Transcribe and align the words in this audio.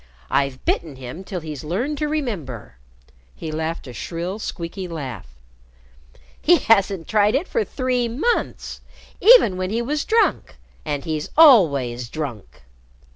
I've 0.31 0.65
bitten 0.65 0.95
him 0.95 1.23
till 1.23 1.41
he's 1.41 1.63
learned 1.63 1.99
to 1.99 2.07
remember." 2.07 2.77
He 3.35 3.51
laughed 3.51 3.85
a 3.85 3.93
shrill, 3.93 4.39
squeaking 4.39 4.89
laugh. 4.89 5.27
"He 6.41 6.55
hasn't 6.57 7.07
tried 7.07 7.35
it 7.35 7.47
for 7.47 7.63
three 7.63 8.07
months 8.07 8.81
even 9.21 9.57
when 9.57 9.69
he 9.69 9.83
was 9.83 10.03
drunk 10.03 10.55
and 10.85 11.05
he's 11.05 11.29
always 11.37 12.09
drunk." 12.09 12.63